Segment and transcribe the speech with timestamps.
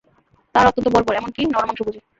[0.55, 1.99] তাহারা অত্যন্ত বর্বর, এমন কি নরমাংসভোজী।